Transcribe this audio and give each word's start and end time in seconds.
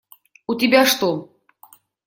У 0.47 0.55
тебя 0.55 0.83
что? 0.87 1.11